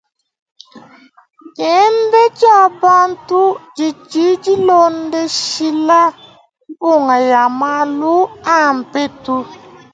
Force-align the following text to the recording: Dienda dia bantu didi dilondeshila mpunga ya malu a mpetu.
Dienda 1.55 2.21
dia 2.39 2.59
bantu 2.81 3.41
didi 3.77 4.27
dilondeshila 4.43 6.01
mpunga 6.71 7.15
ya 7.31 7.43
malu 7.59 8.15
a 8.55 8.57
mpetu. 8.77 9.37